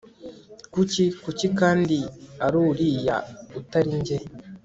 [0.73, 1.03] kuki?
[1.23, 1.99] kuki kandi
[2.45, 3.17] ari uriya
[3.59, 4.17] atari njye